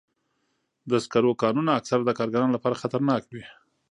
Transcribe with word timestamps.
د 0.89 0.91
سکرو 1.03 1.39
کانونه 1.43 1.71
اکثراً 1.79 2.03
د 2.05 2.11
کارګرانو 2.19 2.55
لپاره 2.57 2.79
خطرناک 2.81 3.21
وي. 3.31 3.43